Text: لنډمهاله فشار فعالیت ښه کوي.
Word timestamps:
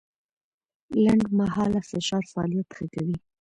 لنډمهاله 1.03 1.79
فشار 1.89 2.23
فعالیت 2.31 2.67
ښه 2.75 2.85
کوي. 2.93 3.15